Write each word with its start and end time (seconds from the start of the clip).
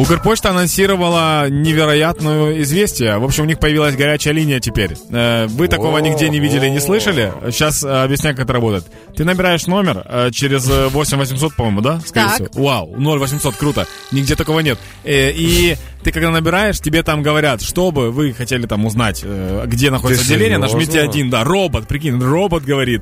Укрпочта 0.00 0.48
анонсировала 0.48 1.50
невероятное 1.50 2.62
известие. 2.62 3.18
В 3.18 3.24
общем, 3.24 3.44
у 3.44 3.46
них 3.46 3.58
появилась 3.58 3.96
горячая 3.96 4.32
линия 4.32 4.58
теперь. 4.58 4.96
Э, 5.10 5.46
Вы 5.46 5.68
такого 5.68 5.98
нигде 5.98 6.30
не 6.30 6.38
видели, 6.40 6.70
не 6.70 6.80
слышали? 6.80 7.30
Сейчас 7.50 7.84
э, 7.84 8.04
объясняю, 8.04 8.34
как 8.34 8.44
это 8.46 8.54
работает. 8.54 8.86
Ты 9.14 9.24
набираешь 9.26 9.66
номер 9.66 10.02
э, 10.06 10.30
через 10.32 10.66
э, 10.70 10.88
8800, 10.88 11.54
по-моему, 11.54 11.82
да? 11.82 12.00
Скорее 12.00 12.28
Так. 12.28 12.50
всего. 12.50 12.64
Вау, 12.64 12.94
0800, 12.96 13.54
круто. 13.56 13.86
Нигде 14.10 14.36
такого 14.36 14.60
нет. 14.60 14.78
И 15.04 15.76
ты 16.03 16.11
когда 16.11 16.29
набираешь, 16.31 16.79
тебе 16.79 17.03
там 17.03 17.23
говорят, 17.23 17.61
что 17.61 17.91
бы 17.91 18.11
вы 18.11 18.33
хотели 18.33 18.65
там 18.67 18.85
узнать, 18.85 19.23
э, 19.25 19.63
где 19.67 19.91
находится 19.91 20.23
Ты 20.23 20.33
отделение, 20.33 20.57
серьезно? 20.57 20.77
нажмите 20.79 21.01
один. 21.01 21.29
Да, 21.29 21.43
робот, 21.43 21.87
прикинь, 21.87 22.23
робот 22.23 22.69
говорит. 22.69 23.01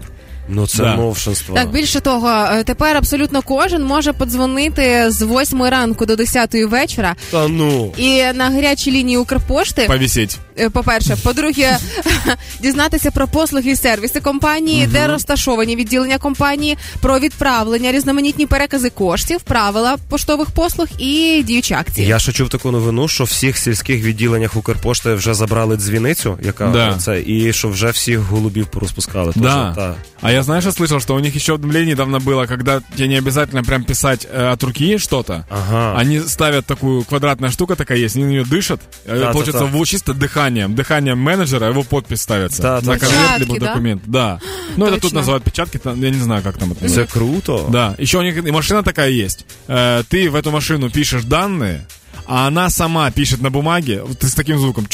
Ну 0.49 0.67
це 0.67 0.77
Да. 0.83 0.95
новшинство. 0.95 1.55
Так, 1.55 1.71
більше 1.71 1.99
того, 1.99 2.29
е, 2.29 2.63
тепер 2.63 2.97
абсолютно 2.97 3.41
кожен 3.41 3.83
може 3.83 4.13
подзвонити 4.13 5.05
з 5.11 5.21
8 5.21 5.69
ранку 5.69 6.05
до 6.05 6.15
10 6.15 6.65
вечора. 6.65 7.15
Та 7.31 7.47
ну. 7.47 7.93
І 7.97 8.23
на 8.33 8.49
гарячій 8.49 8.91
лінії 8.91 9.17
Укрпошти, 9.17 9.85
Повисеть. 9.87 10.39
е, 10.59 10.69
по-перше, 10.69 11.15
по-друге, 11.23 11.77
дізнатися 12.59 13.11
про 13.11 13.27
послуги 13.27 13.71
і 13.71 13.75
сервіси 13.75 14.19
компанії, 14.21 14.87
де 14.87 15.07
розташовані 15.07 15.75
відділення 15.75 16.17
компанії, 16.17 16.77
про 17.01 17.19
відправлення, 17.19 17.91
різноманітні 17.91 18.45
перекази 18.45 18.89
коштів, 18.89 19.41
правила 19.41 19.97
поштових 20.09 20.49
послуг 20.51 20.87
і 20.97 21.43
діючі 21.47 21.73
акції. 21.73 22.07
Я 22.07 22.19
ще 22.19 22.31
чув 22.31 22.49
таку 22.49 22.71
новину, 22.71 23.07
що 23.07 23.23
в 23.23 23.27
всіх 23.27 23.57
сільських 23.57 24.03
відділеннях 24.03 24.55
Укрпошти 24.55 25.13
вже 25.13 25.33
забрали 25.33 25.77
дзвіницю, 25.77 26.37
яка 26.43 26.67
Да. 26.67 26.97
це, 26.99 27.21
і 27.25 27.53
що 27.53 27.69
вже 27.69 27.89
всіх 27.89 28.19
голубів 28.19 28.67
порозпускали. 28.67 29.31
Тож, 29.33 29.43
Да. 29.43 29.73
та. 29.75 29.95
А 30.21 30.31
я 30.31 30.43
знаешь, 30.43 30.65
я 30.65 30.71
слышал, 30.71 30.99
что 31.01 31.15
у 31.15 31.19
них 31.19 31.35
еще 31.35 31.53
обновление 31.53 31.89
недавно 31.89 32.19
было, 32.19 32.47
когда 32.47 32.81
тебе 32.95 33.07
не 33.07 33.17
обязательно 33.17 33.63
прям 33.63 33.83
писать 33.83 34.27
э, 34.37 34.53
от 34.53 34.63
руки 34.63 34.97
что-то. 34.99 35.45
Ага. 35.49 35.95
Они 36.01 36.19
ставят 36.19 36.65
такую 36.65 37.03
квадратная 37.03 37.51
штука 37.51 37.75
такая 37.75 37.97
есть, 37.97 38.15
они 38.15 38.25
на 38.25 38.29
нее 38.29 38.43
дышат. 38.43 38.79
Э, 39.07 39.19
Да, 39.19 39.31
Получается, 39.31 39.65
да, 39.65 39.71
да. 39.71 39.77
в- 39.79 39.85
чисто 39.85 40.13
дыханием, 40.47 40.75
дыханием 40.75 41.17
менеджера 41.17 41.67
его 41.67 41.83
подпись 41.83 42.21
ставится. 42.21 42.61
Да, 42.61 42.75
на 42.75 42.81
да. 42.81 42.97
конверт, 42.99 43.21
Печатки, 43.23 43.43
либо 43.43 43.59
да? 43.59 43.67
документ. 43.67 44.01
Да. 44.05 44.39
Ну, 44.77 44.85
это 44.85 44.93
тут 44.93 45.01
Точно. 45.01 45.19
называют 45.21 45.43
печатки, 45.43 45.77
там, 45.79 46.01
я 46.03 46.09
не 46.09 46.23
знаю, 46.23 46.41
как 46.43 46.57
там 46.57 46.71
это 46.71 46.79
Це 46.79 46.85
называется. 46.87 47.13
круто. 47.13 47.65
Да. 47.69 47.95
Еще 47.99 48.17
у 48.17 48.21
них 48.23 48.37
и 48.47 48.51
машина 48.51 48.83
такая 48.83 49.09
есть. 49.25 49.45
Э, 49.67 50.03
Ты 50.09 50.29
в 50.29 50.35
эту 50.35 50.51
машину 50.51 50.89
пишешь 50.89 51.23
данные, 51.23 51.79
а 52.27 52.47
она 52.47 52.69
сама 52.69 53.11
пишет 53.11 53.41
на 53.41 53.49
бумаге 53.49 54.01
вот 54.03 54.23
с 54.23 54.33
таким 54.33 54.57
звуком. 54.59 54.87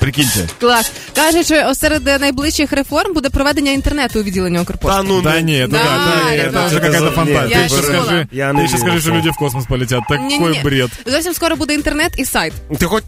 Прикиньте. 0.00 0.48
Клас. 0.60 0.92
Кажуть, 1.14 1.46
що 1.46 1.74
серед 1.74 2.04
найближчих 2.20 2.72
реформ 2.72 3.14
буде 3.14 3.30
проведення 3.30 3.72
інтернету 3.72 4.20
у 4.20 4.22
відділенні 4.22 4.58
Укрпошти. 4.60 4.96
Та 4.96 5.02
ну, 5.02 5.22
Да 5.22 5.40
ну. 5.40 5.46
нет, 5.46 5.70
Да, 5.70 5.78
да, 5.78 5.84
да, 5.84 6.24
да, 6.24 6.30
это 6.36 6.52
да. 6.52 6.66
уже 6.66 6.80
какая-то 6.80 7.04
Нет, 7.04 7.14
фантазия. 7.14 7.48
я 7.48 7.56
Ты 7.58 7.64
еще 7.66 7.76
чула. 7.76 8.02
скажи, 8.04 8.28
Я 8.32 8.50
ты 8.50 8.54
не 8.54 8.64
еще 8.64 8.78
скажи, 8.78 8.90
вірю 8.90 8.98
в 8.98 9.02
что 9.02 9.10
це. 9.10 9.16
люди 9.18 9.30
в 9.30 9.36
космос 9.36 9.64
полетят. 9.66 10.00
Такой 10.08 10.18
Ні-ні-ні. 10.26 10.60
бред. 10.64 10.90
Зовсім 11.06 11.34
скоро 11.34 11.56
буде 11.56 11.74
інтернет 11.74 12.12
і 12.18 12.24
сайт. 12.24 12.52
Ти 12.78 12.86
хоч. 12.86 13.02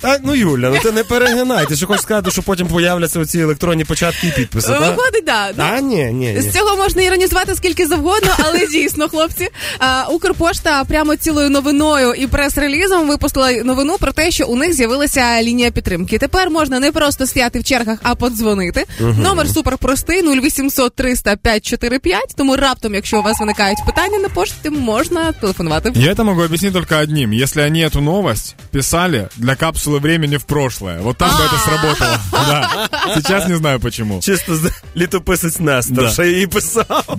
Та, 0.00 0.18
ну 0.24 0.34
Юля, 0.34 0.70
ну 0.70 0.78
ти 0.82 0.92
не 0.92 1.04
перегинай. 1.04 1.66
Ти 1.66 1.76
що 1.76 1.86
хочеш 1.86 2.02
сказати, 2.02 2.30
що 2.30 2.42
потім 2.42 2.66
появляться 2.66 3.20
оці 3.20 3.38
електронні 3.38 3.84
початки 3.84 4.26
і 4.26 4.30
підписи, 4.30 4.68
так? 4.68 4.80
Виходить, 4.80 5.24
да. 5.26 5.48
Ну, 5.56 5.64
А, 5.72 5.80
ні, 5.80 6.04
ні, 6.04 6.32
ні. 6.32 6.40
З 6.40 6.52
цього 6.52 6.76
можна 6.76 7.02
іронізувати 7.02 7.54
скільки 7.54 7.86
завгодно, 7.86 8.30
але 8.38 8.66
дійсно, 8.66 9.08
хлопці, 9.08 9.48
а, 9.78 10.04
Укрпошта 10.10 10.84
прямо 10.84 11.16
цілою 11.16 11.50
новиною 11.50 12.14
і 12.14 12.26
прес-релізом 12.26 13.08
випустила 13.08 13.52
новину 13.52 13.96
про 14.00 14.12
те, 14.12 14.30
що 14.30 14.46
у 14.46 14.56
них 14.56 14.74
з'явилася 14.74 15.42
лінія 15.42 15.70
підтримки. 15.70 16.18
Тепер 16.18 16.50
можна 16.50 16.80
не 16.80 16.92
просто 16.92 17.26
стояти 17.26 17.58
в 17.60 17.64
чергах, 17.64 17.98
а 18.02 18.14
подзвонити. 18.14 18.84
Номер 19.00 19.48
супер 19.48 19.78
простий 19.78 20.22
0800 20.22 20.94
300 20.94 21.36
545, 21.36 22.34
Тому 22.36 22.56
раптом, 22.56 22.94
якщо 22.94 23.18
у 23.18 23.22
вас 23.22 23.40
виникають 23.40 23.78
питання 23.86 24.18
на 24.18 24.28
пошті, 24.28 24.70
можна 24.70 25.32
телефонувати. 25.32 25.92
Я 25.94 26.12
это 26.12 26.24
могу 26.24 26.42
объяснить 26.42 26.72
только 26.72 27.00
одним. 27.02 27.32
Если 27.32 27.62
они 27.62 27.84
эту 27.86 28.00
новость 28.00 28.56
писали 28.70 29.28
для 29.36 29.54
капсулы 29.94 30.00
времени 30.00 30.36
в 30.36 30.44
прошлое, 30.44 31.00
вот 31.00 31.16
там 31.16 31.30
бы 31.30 31.44
это 31.44 31.56
сработало. 31.64 32.18
Да. 32.32 32.88
Сейчас 33.14 33.48
не 33.48 33.56
знаю 33.56 33.80
почему. 33.80 34.20
Чисто 34.20 34.56
з- 34.56 34.72
літописець 34.96 35.60
Нестор, 35.60 36.04
Да. 36.04 36.10
ще 36.10 36.28
її 36.28 36.46
писав. 36.46 37.18